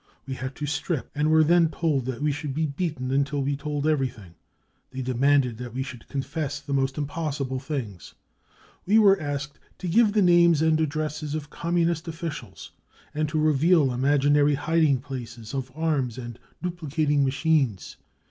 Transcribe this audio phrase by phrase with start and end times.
[0.25, 3.55] We had to strip, and were then told that we should be beaten until we
[3.55, 4.33] told everything.
[4.89, 8.15] They demanded that we should confess the most impossible things.
[8.87, 12.71] We were asked to give the names and addresses of Communist officials,
[13.13, 17.97] and to reveal imaginary hiding places of arms and duplicating machines.